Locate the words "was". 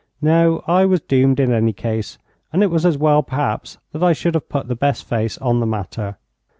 0.85-1.01, 2.71-2.87